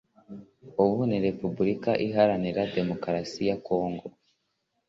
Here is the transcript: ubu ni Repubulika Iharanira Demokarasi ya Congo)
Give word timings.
ubu 0.83 0.99
ni 1.09 1.17
Repubulika 1.25 1.91
Iharanira 2.07 2.61
Demokarasi 2.75 3.41
ya 3.49 3.57
Congo) 3.67 4.05